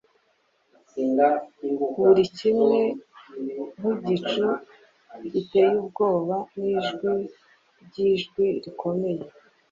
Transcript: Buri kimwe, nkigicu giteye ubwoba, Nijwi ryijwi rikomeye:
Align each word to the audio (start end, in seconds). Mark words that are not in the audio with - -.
Buri 2.03 2.23
kimwe, 2.37 2.79
nkigicu 3.79 4.47
giteye 5.31 5.71
ubwoba, 5.81 6.35
Nijwi 6.57 7.13
ryijwi 7.85 8.45
rikomeye: 8.63 9.23